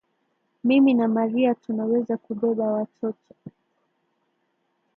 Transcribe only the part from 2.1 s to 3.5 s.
kubeba watoto